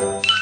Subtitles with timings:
[0.00, 0.33] you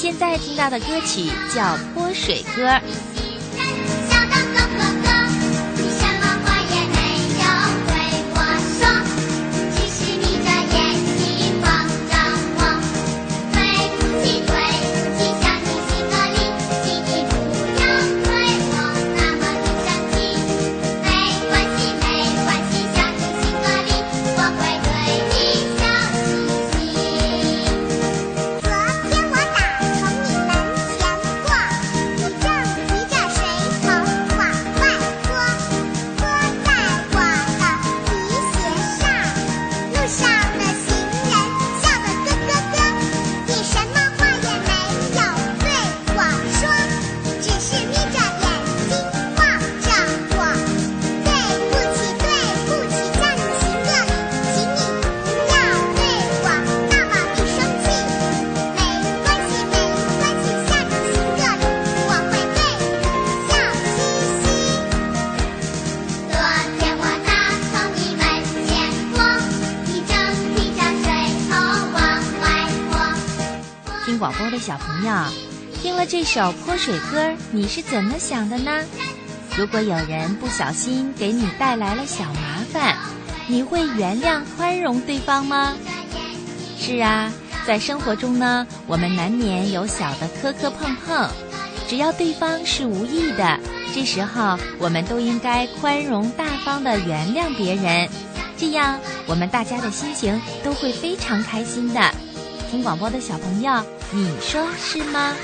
[0.00, 1.60] 现在听到的歌曲叫
[1.92, 2.68] 《泼水歌》。
[76.30, 78.70] 首泼水歌，你是怎么想的呢？
[79.56, 82.94] 如果有人不小心给你带来了小麻烦，
[83.46, 85.74] 你会原谅宽容对方吗？
[86.78, 87.32] 是啊，
[87.66, 91.30] 在生活中呢，我们难免有小的磕磕碰碰，
[91.88, 93.58] 只要对方是无意的，
[93.94, 98.06] 这时候我们都应该宽容大方的原谅别人，
[98.58, 102.14] 这样我们大家的心情都会非常开心的。
[102.70, 105.34] 听广播的小朋友，你说是吗？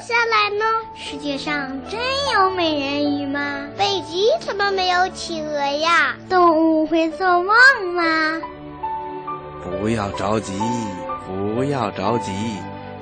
[0.00, 0.64] 下来呢？
[0.94, 2.00] 世界上真
[2.34, 3.66] 有美人鱼吗？
[3.76, 6.16] 北极怎么没有企鹅呀？
[6.28, 7.54] 动物会做梦
[7.94, 8.40] 吗？
[9.62, 10.52] 不要着急，
[11.26, 12.32] 不要着急，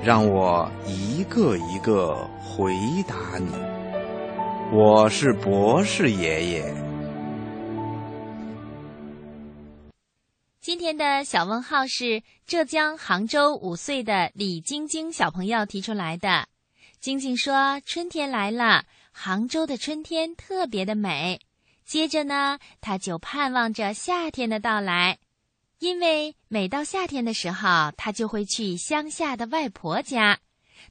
[0.03, 2.73] 让我一个一个回
[3.07, 3.47] 答你。
[4.71, 6.73] 我是博士爷爷。
[10.59, 16.47] 今天的小问号是浙江杭州五岁的李晶晶小朋友提出来的。
[17.05, 21.39] 晶晶说：“春天来了，杭州的春天特别的美。
[21.85, 25.19] 接着呢，她就盼望着夏天的到来，
[25.77, 30.39] 因为每到夏天的时候，她就会去乡下的外婆家。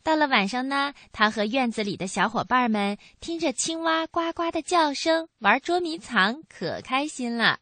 [0.05, 7.59] 到了晚上呢，她和院子里的小伙伴们听着青蛙呱呱的叫声，玩捉迷藏，可开心了。”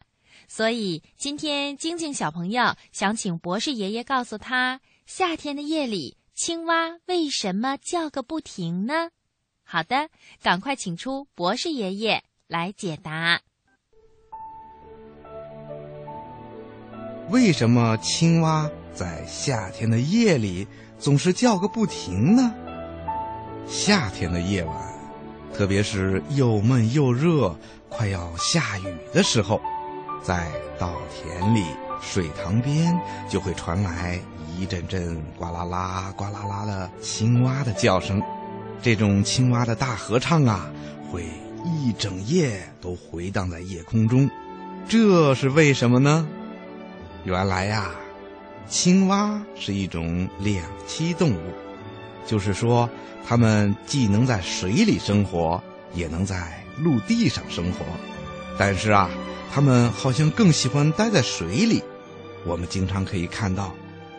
[0.47, 9.11] 所以今天晶晶小朋友想请博士爷爷告诉他，夏天的夜里青蛙为什么叫个不停呢？
[9.63, 10.09] 好的，
[10.41, 13.39] 赶快请出博士爷爷来解答。
[17.29, 20.67] 为什么青蛙在夏天的夜里
[20.97, 22.51] 总是叫个不停呢？
[23.67, 24.75] 夏天的夜晚，
[25.53, 27.55] 特别是又闷又热、
[27.89, 29.61] 快要下雨的时候，
[30.23, 31.63] 在稻田里、
[32.03, 32.93] 水塘边
[33.29, 34.19] 就会传来
[34.59, 38.21] 一阵阵呱啦啦、呱啦啦的青蛙的叫声。
[38.81, 40.69] 这种青蛙的大合唱啊，
[41.09, 41.23] 会
[41.63, 44.29] 一整夜都回荡在夜空中。
[44.87, 46.27] 这是为什么呢？
[47.23, 47.91] 原来呀、
[48.67, 51.53] 青蛙是一种两栖动物，
[52.27, 52.89] 就是说，
[53.25, 55.63] 它们既能在水里生活，
[55.93, 57.85] 也能在陆地上生活。
[58.59, 59.09] 但是啊，
[59.53, 61.81] 它们好像更喜欢待在水里。
[62.45, 63.73] 我们经常可以看到，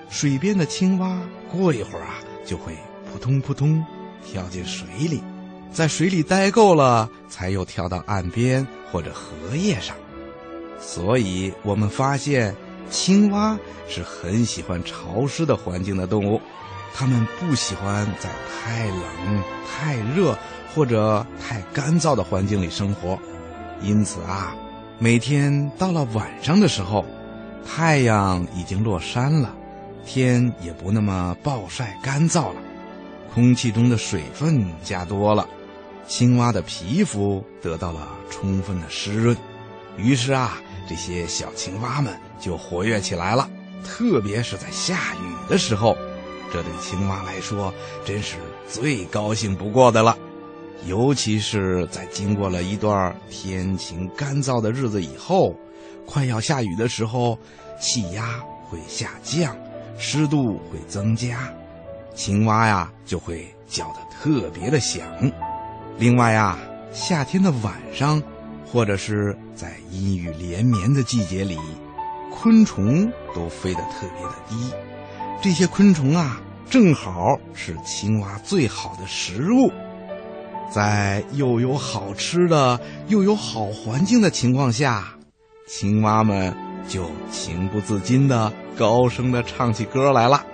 [0.09, 2.77] 水边的青蛙过一会儿啊，就会
[3.13, 3.85] 扑通扑通
[4.25, 5.23] 跳进水里，
[5.71, 9.97] 在水里待够了，才又跳到岸边或者荷叶上。
[10.81, 12.55] 所以，我们发现
[12.91, 16.41] 青蛙是很喜欢潮湿的环境的动物，
[16.95, 20.37] 它们不喜欢在太冷、太热
[20.75, 23.19] 或者太干燥的环境里生活。
[23.83, 24.55] 因此啊，
[24.99, 27.05] 每天到了晚上的时候，
[27.67, 29.55] 太阳已经落山了，
[30.05, 32.61] 天也不那么暴晒干燥了，
[33.35, 35.49] 空气中的水分加多了，
[36.07, 39.37] 青蛙的皮肤得到了充分的湿润，
[39.97, 40.59] 于是啊。
[40.87, 43.49] 这些小青蛙们就活跃起来了，
[43.83, 45.97] 特别是在下雨的时候，
[46.53, 47.73] 这对青蛙来说
[48.05, 48.37] 真是
[48.69, 50.15] 最高兴不过的了。
[50.85, 55.57] 尤其是在经过了一段天晴干燥的日子以后，
[56.07, 57.39] 快要下雨的时候，
[57.81, 59.57] 气压会下降，
[59.99, 61.53] 湿度会增加，
[62.15, 65.03] 青蛙呀就会叫得特别的响。
[65.99, 66.59] 另外啊，
[66.93, 68.23] 夏天的晚上。
[68.67, 71.57] 或者是在阴雨连绵的季节里，
[72.33, 74.73] 昆虫都飞得特别的低。
[75.41, 79.71] 这些昆虫啊，正好是青蛙最好的食物。
[80.73, 85.14] 在又有好吃的又有好环境的情况下，
[85.67, 86.55] 青蛙们
[86.87, 90.45] 就情不自禁的高声的唱起歌来了。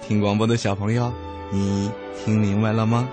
[0.00, 1.12] 听广播的小朋友，
[1.50, 3.08] 你听明白了吗？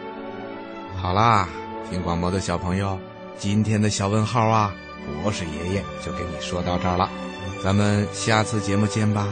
[0.95, 1.50] 好啦，
[1.89, 2.98] 听广播的小朋友。
[3.38, 4.74] 今天的小问号啊，
[5.22, 7.10] 博士爷爷就给你说到这儿了，
[7.62, 9.28] 咱们下次节目见吧。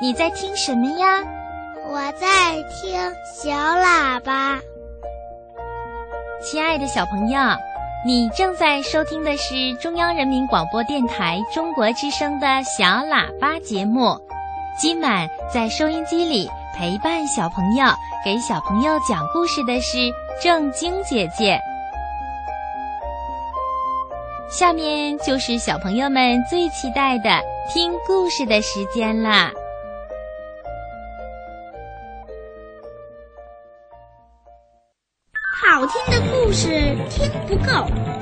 [0.00, 1.22] 你在听什么呀？
[1.88, 2.98] 我在听
[3.34, 4.58] 小喇叭。
[6.42, 7.38] 亲爱的小朋友，
[8.06, 14.18] 你正在收听的是中央人民广播电台中国之声的小喇叭节目。
[14.78, 17.84] 今晚在收音机里陪伴小朋友、
[18.24, 19.98] 给小朋友讲故事的是
[20.42, 21.60] 正晶姐姐。
[24.48, 29.52] 下面就是小朋友们最期待的听故事的时间啦。
[35.60, 36.68] 好听的故事
[37.10, 37.72] 听不够，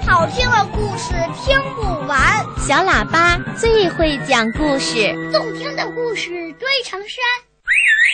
[0.07, 1.13] 好听的故事
[1.45, 2.19] 听不完。
[2.67, 7.19] 小喇叭最会讲故事，动听的故事堆成山。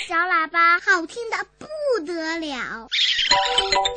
[0.09, 1.67] 小喇叭好听的不
[2.05, 2.89] 得了。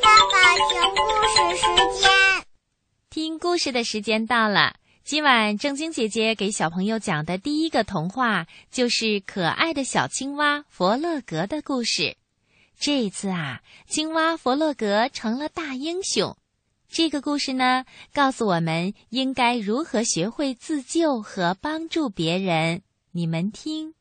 [0.00, 2.10] 爸爸讲故事时间，
[3.10, 4.74] 听故事的时间到了。
[5.04, 12.16] 今晚正晶姐姐给小朋友讲的第一个童话，就是可爱的小青蛙佛乐格的故事。
[12.80, 16.34] 这一次啊，青蛙佛洛格成了大英雄。
[16.88, 17.84] 这个故事呢，
[18.14, 22.80] 告诉我们应该如何学会自救和帮助别人。
[23.12, 23.92] 你们听。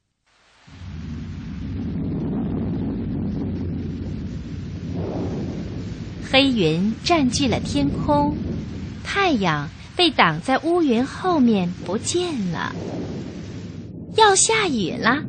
[6.31, 8.37] 黑云占据了天空，
[9.03, 12.73] 太阳被挡在乌云后面不见了。
[14.15, 15.23] 要下雨了，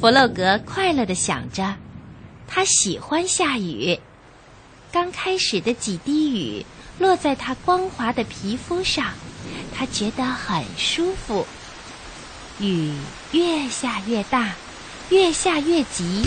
[0.00, 1.74] 弗洛格快乐的想着，
[2.46, 3.98] 他喜欢下雨。
[4.92, 6.64] 刚开始的几滴雨。
[6.98, 9.06] 落在他光滑的皮肤上，
[9.72, 11.46] 他觉得很舒服。
[12.58, 12.92] 雨
[13.30, 14.52] 越下越大，
[15.08, 16.26] 越下越急。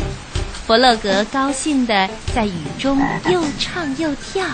[0.66, 2.98] 弗洛格高兴地在雨中
[3.30, 4.46] 又唱又跳。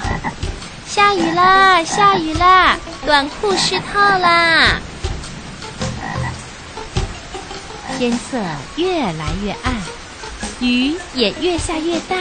[0.87, 4.79] 下雨啦，下雨啦，短裤湿透啦。
[7.97, 8.37] 天色
[8.77, 9.75] 越来越暗，
[10.61, 12.15] 雨也越下越大。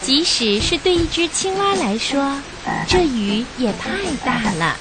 [0.00, 2.38] 即使是对一只青蛙来说，
[2.86, 3.90] 这雨也太
[4.24, 4.76] 大了。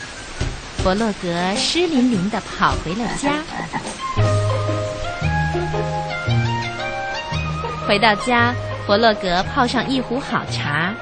[0.83, 3.33] 弗洛格湿淋淋的跑回了家。
[7.87, 8.53] 回到家，
[8.85, 10.93] 弗洛格泡上一壶好茶。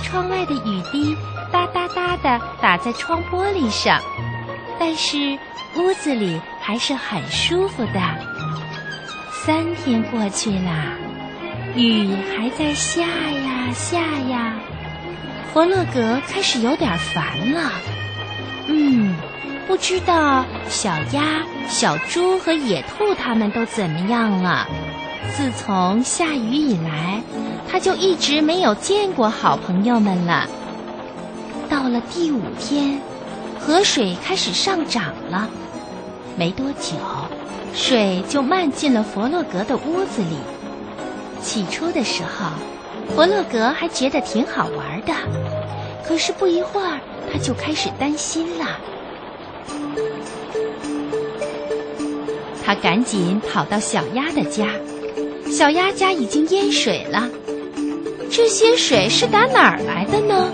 [0.00, 1.16] 窗外的雨滴
[1.52, 4.00] 哒哒哒的打在窗玻璃上，
[4.78, 5.38] 但是
[5.76, 8.00] 屋子里还是很舒服的。
[9.44, 10.94] 三天过去了。
[11.76, 14.54] 雨还在下呀下呀，
[15.52, 17.70] 弗洛格开始有点烦了。
[18.66, 19.14] 嗯，
[19.68, 24.66] 不知道小鸭、小猪和野兔他们都怎么样了？
[25.36, 27.22] 自从下雨以来，
[27.70, 30.48] 他就一直没有见过好朋友们了。
[31.68, 33.00] 到了第五天，
[33.60, 35.48] 河水开始上涨了，
[36.36, 36.96] 没多久，
[37.72, 40.36] 水就漫进了弗洛格的屋子里。
[41.40, 42.50] 起初的时候，
[43.14, 45.14] 弗洛格还觉得挺好玩的，
[46.04, 46.98] 可是不一会儿，
[47.32, 48.66] 他就开始担心了。
[52.64, 54.66] 他赶紧跑到小鸭的家，
[55.50, 57.28] 小鸭家已经淹水了。
[58.30, 60.50] 这些水是打哪儿来的呢？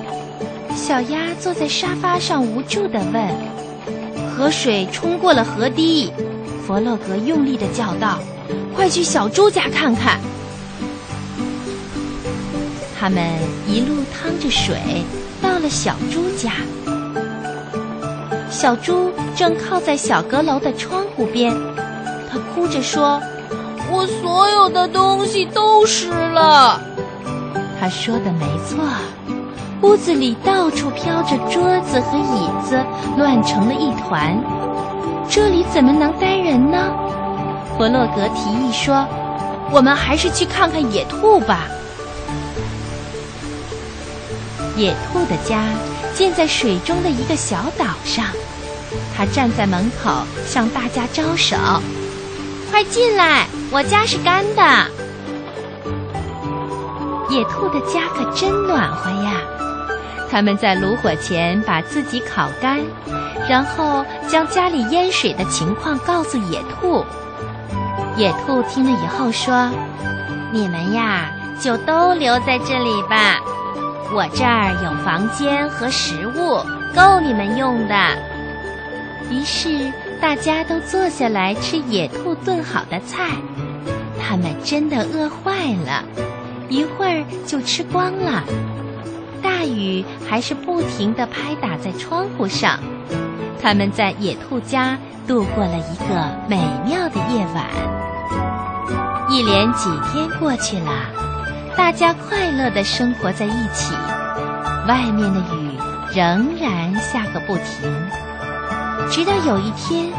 [0.75, 3.23] 小鸭坐在沙发上无助地问。
[4.30, 6.11] 河水冲过了河堤，
[6.66, 8.18] 弗洛格用力地叫道
[8.75, 10.18] ：“快去小猪家看看！”
[12.99, 13.23] 他们
[13.66, 14.76] 一路趟着水，
[15.42, 16.52] 到了小猪家。
[18.50, 21.54] 小猪正靠在小阁楼的窗户边，
[22.30, 23.21] 他哭着说
[23.92, 26.80] ：“我所有的东西都湿了。”
[27.78, 28.78] 他说的没错，
[29.83, 32.85] 屋子里到处飘着桌子和椅子，
[33.16, 34.37] 乱成了一团。
[35.28, 36.92] 这里怎么能待人呢？
[37.76, 39.06] 弗洛格提议说
[39.71, 41.68] ：“我们还是去看看野兔吧。”
[44.76, 45.64] 野兔的家
[46.14, 48.25] 建在水中的一个小岛上，
[49.14, 51.54] 它站在门口向大家招手
[52.71, 54.62] ：“快进来，我家是干的。”
[57.28, 59.40] 野兔的家可真暖和呀！
[60.30, 62.80] 他们在炉火前把自己烤干，
[63.49, 67.04] 然后将家里淹水的情况告诉野兔。
[68.16, 69.71] 野兔听了以后说
[70.52, 71.30] ：“你们呀，
[71.61, 73.40] 就都留在这里吧。”
[74.12, 76.61] 我这儿有房间和食物，
[76.95, 77.95] 够你们用的。
[79.30, 83.25] 于是大家都坐下来吃野兔炖好的菜，
[84.21, 86.04] 他们真的饿坏了，
[86.68, 88.42] 一会儿就吃光了。
[89.42, 92.78] 大雨还是不停地拍打在窗户上，
[93.62, 97.66] 他们在野兔家度过了一个美妙的夜晚。
[99.28, 100.90] 一连几天过去了。
[101.76, 103.92] 大家快乐的生活在一起，
[104.88, 105.70] 外面的雨
[106.14, 107.92] 仍然下个不停。
[109.11, 110.11] 直到有一天，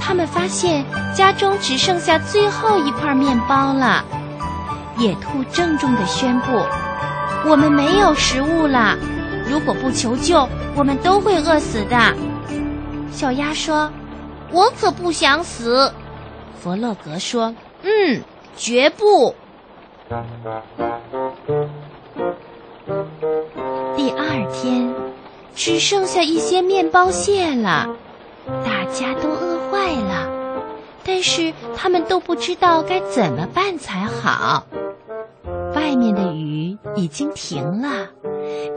[0.00, 4.02] 他们发现家中只剩下最后一块面包了。
[4.98, 6.46] 野兔郑重的宣布
[7.48, 8.96] ：“我们没有食物了，
[9.48, 12.14] 如果不求救，我们都会饿死的。”
[13.10, 13.90] 小鸭说
[14.52, 15.92] ：“我可不想死。”
[16.62, 18.22] 弗洛格说：“嗯，
[18.56, 19.34] 绝不。”
[23.96, 24.94] 第二天，
[25.54, 27.88] 只剩下一些面包屑了，
[28.64, 30.28] 大家都饿坏了，
[31.04, 34.64] 但是他们都不知道该怎么办才好。
[35.92, 38.08] 外面的雨已经停了，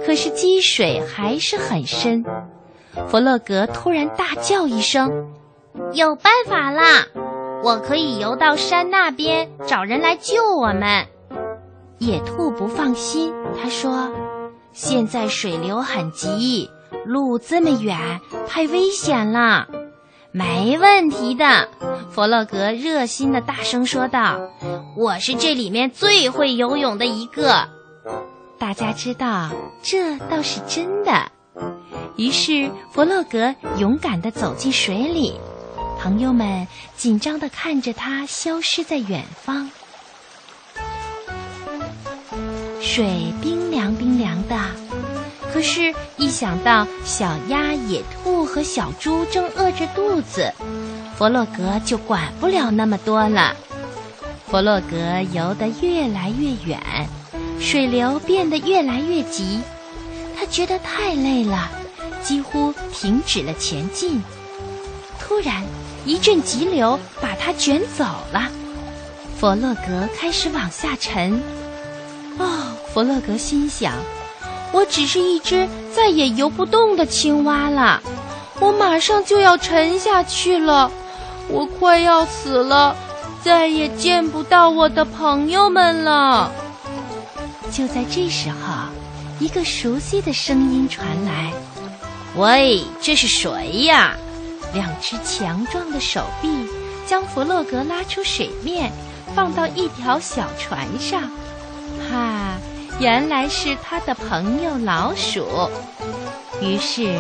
[0.06, 2.26] 可是积水还是很深。
[3.08, 5.30] 弗洛格突然大叫一声
[5.96, 7.06] ：“有办法啦！
[7.64, 11.06] 我可以游到山那边，找人来救我们。”
[12.00, 14.10] 野兔不放心，他说
[14.74, 16.70] ：“现在水流很急，
[17.06, 17.98] 路这么远，
[18.46, 19.68] 太危险了。
[20.36, 21.70] 没问题的，
[22.12, 24.38] 弗洛格热心的大声说道
[24.98, 27.70] ：“我是这里面最会游泳的一个。”
[28.60, 29.50] 大家知道
[29.82, 31.32] 这倒是真的。
[32.18, 35.40] 于是弗洛格勇敢的走进水里，
[36.02, 39.70] 朋友们紧张的看着他消失在远方。
[42.82, 44.58] 水冰凉冰凉的，
[45.56, 50.52] 可是，一想到小鸭、野兔和小猪正饿着肚子，
[51.18, 53.56] 弗洛格就管不了那么多了。
[54.52, 54.98] 弗洛格
[55.32, 57.08] 游得越来越远，
[57.58, 59.62] 水流变得越来越急，
[60.38, 61.72] 他觉得太累了。
[62.22, 64.22] 几乎停止了前进。
[65.22, 65.64] 突然，
[66.04, 68.52] 一阵急流把他卷走了。
[69.40, 71.42] 弗洛格开始往下沉。
[72.40, 73.94] 哦，弗洛格心想
[74.76, 78.04] ：“我只是一只再也游不动的青蛙了，
[78.60, 80.92] 我马上就要沉下去了，
[81.48, 82.94] 我快要死了，
[83.42, 86.52] 再也见不到我的朋友们了。”
[87.72, 88.58] 就在这时候，
[89.40, 91.54] 一个熟悉的声音传来。
[92.36, 94.14] 喂，这是谁呀？
[94.74, 96.50] 两只强壮的手臂
[97.08, 98.92] 将弗洛格拉出水面，
[99.34, 101.22] 放到一条小船上。
[102.12, 102.58] 哈，
[103.00, 105.70] 原来是他的朋友老鼠。
[106.62, 107.14] 于是，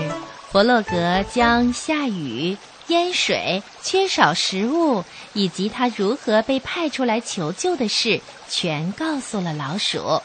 [0.49, 5.03] 弗洛格将下雨、淹水、缺少食物
[5.33, 10.21] 以及他如何被派出来求救的事，全告诉了老鼠。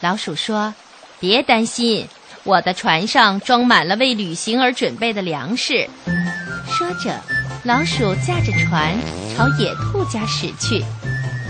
[0.00, 0.74] 老鼠说
[1.20, 2.08] ：“别担心。”
[2.44, 5.88] 我的船上装满了为旅行而准备的粮食。
[6.66, 7.20] 说着，
[7.62, 8.98] 老鼠驾着船
[9.36, 10.84] 朝野兔家驶去。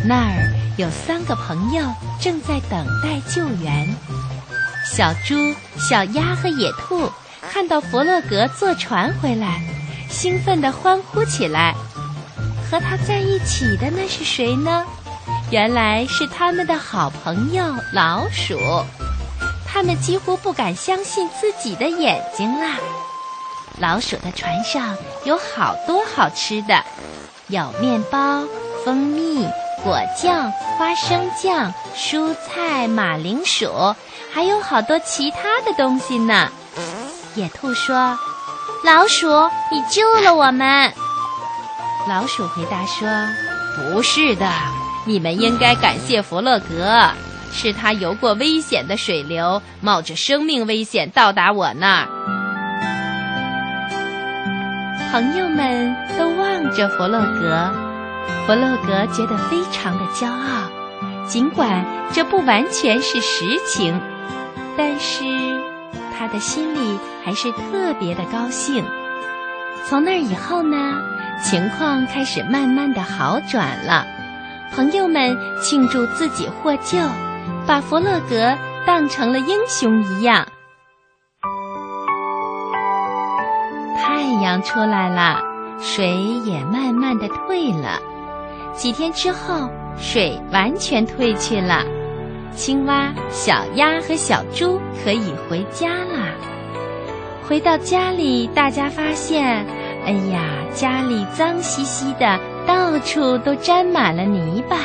[0.05, 1.85] 那儿有三个朋友
[2.21, 3.95] 正在等待救援。
[4.85, 5.35] 小猪、
[5.79, 7.11] 小鸭和野兔
[7.51, 9.63] 看到弗洛格坐船回来，
[10.09, 11.75] 兴奋地欢呼起来。
[12.71, 14.85] 和他在一起的那是谁呢？
[15.51, 18.59] 原来是他们的好朋友老鼠。
[19.67, 22.77] 他们几乎不敢相信自己的眼睛啦。
[23.79, 26.83] 老鼠的船上有好多好吃的，
[27.49, 28.43] 有面包、
[28.85, 29.47] 蜂蜜、
[29.83, 33.95] 果酱、花生酱、蔬菜、马铃薯，
[34.33, 36.49] 还有好多其他的东西呢。
[37.35, 38.17] 野兔说
[38.85, 39.27] ：“老鼠，
[39.71, 40.93] 你救了我们。”
[42.09, 43.09] 老鼠回答说
[43.77, 44.49] ：“不是的，
[45.05, 47.11] 你们应该感谢弗洛格。”
[47.55, 52.09] 是他游过危险的水流，冒着生命危险到达我那儿。
[55.11, 57.71] 朋友们都望着弗洛格，
[58.47, 60.69] 弗洛格觉得非常的骄傲，
[61.27, 64.01] 尽管这不完全是实情，
[64.77, 65.25] 但是
[66.17, 68.85] 他的心里还是特别的高兴。
[69.87, 71.01] 从那以后呢，
[71.43, 74.07] 情况开始慢慢的好转了，
[74.75, 76.99] 朋友们庆祝自己获救。
[77.65, 80.49] 把弗洛格当成了英雄一样。
[83.97, 85.41] 太阳出来了，
[85.81, 88.01] 水也慢慢的退了。
[88.75, 91.85] 几天之后，水完全退去了，
[92.55, 96.29] 青蛙、小鸭和小猪可以回家了。
[97.47, 99.65] 回到家里，大家发现，
[100.05, 104.77] 哎呀，家里脏兮兮的，到处都沾满了泥巴。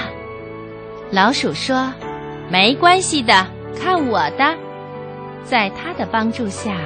[1.11, 1.91] 老鼠说。
[2.49, 3.45] 没关系的，
[3.77, 4.55] 看我的！
[5.43, 6.77] 在他的帮助下，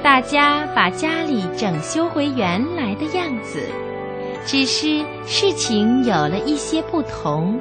[0.00, 3.58] 大家把家里整修回原来的样子。
[4.44, 7.58] 只是事情有了一些不同，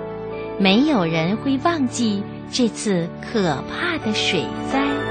[0.58, 5.11] 没有人会忘记这次可怕的水灾。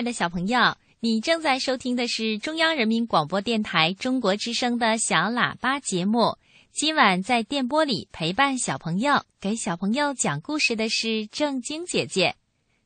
[0.00, 6.38] 爱的小朋友，你正在收听的是中央人民广播电台中国之声的小喇叭节目。
[6.72, 12.34] 今晚在电波里陪伴小朋友、给小朋友讲故事的是正晶姐姐。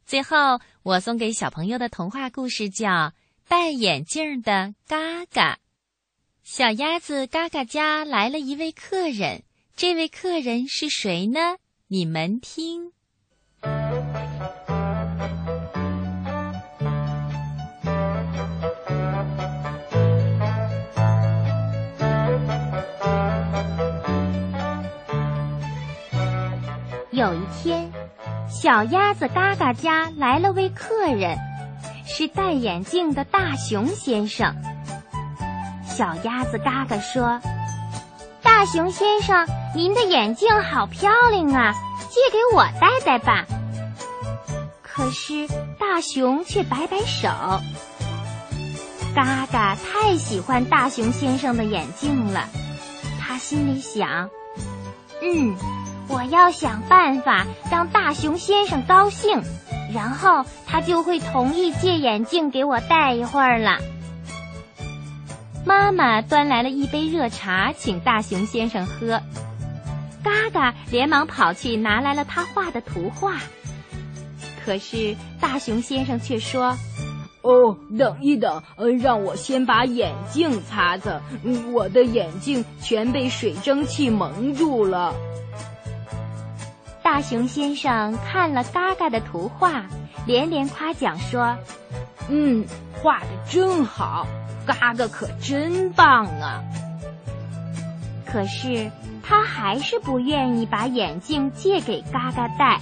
[0.05, 2.89] 最后，我送给小朋友的童话故事叫
[3.47, 5.55] 《戴眼镜的嘎嘎》。
[6.43, 9.45] 小鸭子嘎嘎家来了一位客人，
[9.77, 11.59] 这位客人是谁呢？
[11.87, 12.94] 你们听。
[27.15, 27.93] 有一天，
[28.49, 31.39] 小鸭子嘎嘎家来了位客人，
[32.05, 34.53] 是戴眼镜的大熊先生。
[35.87, 37.41] 小鸭子嘎嘎说
[38.43, 39.47] ：“大熊先生，
[39.77, 41.73] 您的眼镜好漂亮啊，
[42.11, 43.45] 借给我戴戴吧。”
[44.83, 45.47] 可是
[45.79, 47.29] 大熊却摆摆手。
[49.15, 52.49] 嘎嘎太喜欢大熊先生的眼镜了，
[53.21, 54.29] 他心里想
[55.23, 55.55] ：“嗯。”
[56.15, 59.43] 我要想办法让大熊先生高兴，
[59.93, 63.79] 然后他就会同意借眼镜给我戴一会儿了。
[65.67, 69.21] 妈妈端来了一杯热茶，请大熊先生喝。
[70.23, 73.41] 嘎嘎连忙跑去拿来了他画的图画，
[74.65, 76.79] 可是大熊先生却说
[77.43, 78.63] ：“哦，等一等，
[79.03, 81.21] 让我先把眼镜擦擦，
[81.73, 85.13] 我的眼镜全被水蒸气蒙住了。”
[87.05, 89.85] 大熊先生看了嘎嘎的图画，
[90.27, 91.59] 连连夸奖说
[92.31, 94.27] ：“嗯，画的真好，
[94.67, 96.65] 嘎嘎可真棒啊！”
[98.27, 98.91] 可是
[99.23, 102.81] 他还是不愿意把眼镜借给嘎嘎戴。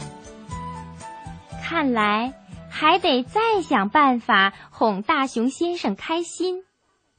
[1.60, 2.32] 看来
[2.70, 6.62] 还得再想办法哄大熊先生开心。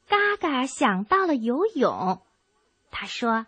[0.07, 2.21] 嘎嘎想到了游泳，
[2.91, 3.45] 他说。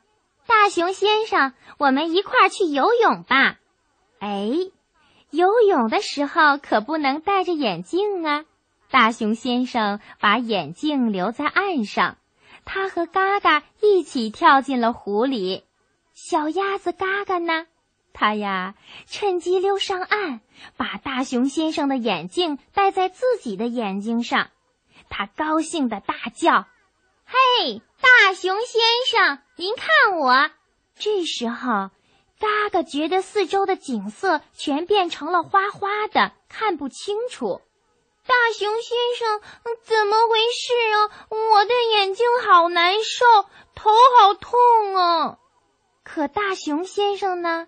[0.48, 3.58] 大熊先生，我们一块儿去游泳吧。
[4.20, 4.50] 哎，
[5.32, 8.46] 游泳的时候可不能戴着眼镜啊！
[8.90, 12.18] 大熊先生把眼镜留在岸上，
[12.64, 15.64] 他和嘎嘎一起跳进了湖里。
[16.14, 17.66] 小鸭子嘎嘎呢？
[18.14, 18.76] 他呀，
[19.08, 20.42] 趁机溜上岸，
[20.78, 24.50] 把大熊先生的眼镜戴在自己的眼睛上。
[25.10, 26.66] 他高兴的大叫。
[27.28, 30.52] 嘿，大熊先生，您看我！
[30.96, 31.90] 这时候，
[32.40, 37.62] 嘎嘎觉得四周的景色全变成了花花的，看不清楚。
[38.28, 39.42] 大熊先生，
[39.84, 41.28] 怎么回事啊？
[41.30, 43.26] 我的眼睛好难受，
[43.74, 45.38] 头好痛啊！
[46.04, 47.68] 可大熊先生呢？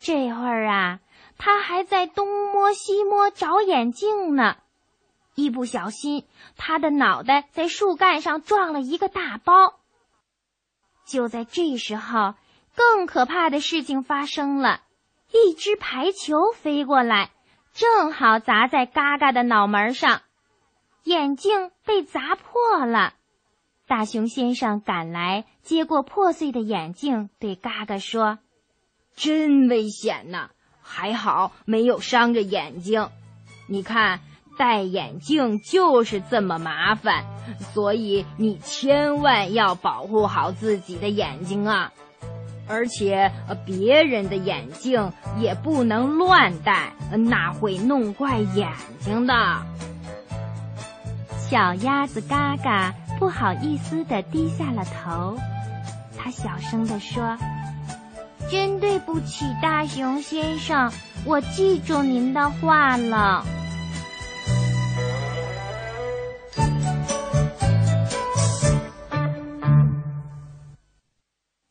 [0.00, 0.98] 这会儿啊，
[1.38, 4.56] 他还在东摸西摸找眼镜呢。
[5.38, 6.24] 一不小心，
[6.56, 9.78] 他的脑袋在树干上撞了一个大包。
[11.06, 12.34] 就在这时候，
[12.74, 14.80] 更可怕的事情发生了：
[15.30, 17.30] 一只排球飞过来，
[17.72, 20.22] 正好砸在嘎嘎的脑门上，
[21.04, 23.14] 眼镜被砸破了。
[23.86, 28.40] 大熊先生赶来，接过破碎的眼镜，对嘎嘎说
[29.14, 30.50] ：“真危险呐！
[30.82, 33.08] 还好没有伤着眼睛。
[33.68, 34.18] 你看。”
[34.58, 37.24] 戴眼镜就是这么麻烦，
[37.72, 41.92] 所以你千万要保护好自己的眼睛啊！
[42.66, 43.32] 而且
[43.64, 49.34] 别人的眼镜也不能乱戴，那会弄坏眼睛的。
[51.38, 55.38] 小鸭子嘎嘎不好意思的低下了头，
[56.18, 57.38] 他小声的说
[58.52, 60.92] ：“真对不起，大熊先生，
[61.24, 63.46] 我记住您的话了。”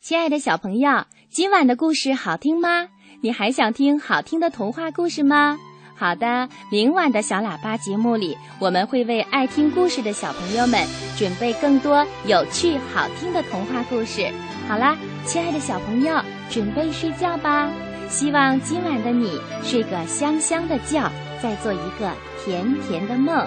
[0.08, 2.88] 亲爱的小朋友，今晚的故事好听吗？
[3.20, 5.60] 你还想听好听的童话故事吗？
[5.98, 10.82] 好的，明晚的小喇叭节目里，我们会为爱听故事的小朋友们
[11.18, 14.32] 准备更多有趣好听的童话故事。
[14.66, 17.70] 好啦，亲爱的小朋友，准备睡觉吧。
[18.08, 21.12] 希望今晚的你睡个香香的觉，
[21.44, 22.14] 再做一个
[22.46, 23.46] 甜甜的梦。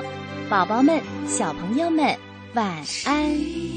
[0.51, 2.15] 宝宝们、小朋友们，
[2.53, 2.67] 晚
[3.07, 3.70] 安。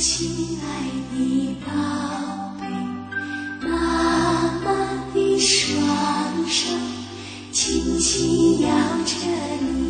[0.00, 0.64] 亲爱
[1.12, 1.72] 的宝
[2.60, 2.62] 贝，
[3.68, 3.68] 妈
[4.64, 4.66] 妈
[5.12, 6.72] 的双手
[7.50, 8.68] 轻轻摇
[9.04, 9.16] 着
[9.60, 9.87] 你。